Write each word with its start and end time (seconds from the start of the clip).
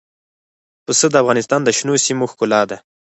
پسه 0.85 1.05
د 1.11 1.15
افغانستان 1.23 1.59
د 1.63 1.69
شنو 1.77 1.95
سیمو 2.05 2.25
ښکلا 2.31 2.61
ده. 2.69 2.77